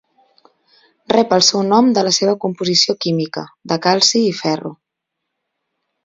[1.13, 4.73] Rep el seu nom de la seva composició química, de calci i ferro.